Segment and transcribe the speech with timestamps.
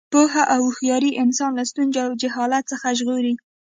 [0.13, 3.33] پوهه او هوښیاري انسان له ستونزو او جهالت څخه ژغوري.